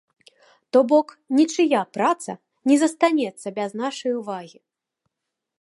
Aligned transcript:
То 0.77 0.81
бок, 0.91 1.07
нічыя 1.41 1.83
праца 1.99 2.37
не 2.71 2.75
застанецца 2.85 3.47
без 3.61 3.71
нашай 3.83 4.11
увагі. 4.23 4.59